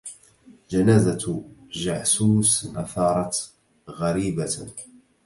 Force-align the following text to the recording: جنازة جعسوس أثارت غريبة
جنازة 0.69 1.43
جعسوس 1.71 2.75
أثارت 2.75 3.53
غريبة 3.89 4.57